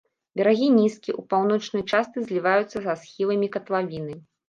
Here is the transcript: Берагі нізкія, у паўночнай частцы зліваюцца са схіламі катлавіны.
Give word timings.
Берагі 0.39 0.69
нізкія, 0.77 1.15
у 1.19 1.27
паўночнай 1.35 1.85
частцы 1.91 2.25
зліваюцца 2.27 2.77
са 2.89 2.99
схіламі 3.07 3.55
катлавіны. 3.57 4.23